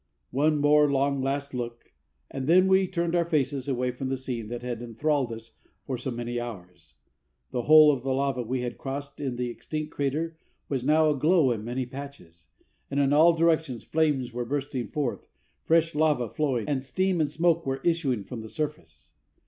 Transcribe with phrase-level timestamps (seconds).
[0.31, 1.93] One more long last look,
[2.31, 5.95] and then we turned our faces away from the scene that had enthralled us for
[5.95, 6.95] so many hours.
[7.51, 11.51] The whole of the lava we had crossed in the extinct crater was now aglow
[11.51, 12.45] in many patches,
[12.89, 15.27] and in all directions flames were bursting forth,
[15.65, 19.13] fresh lava flowing, and steam and smoke were issuing from the surface.